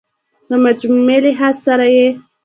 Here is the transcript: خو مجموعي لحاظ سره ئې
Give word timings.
خو 0.47 0.53
مجموعي 0.65 1.17
لحاظ 1.25 1.55
سره 1.65 1.85
ئې 1.95 2.07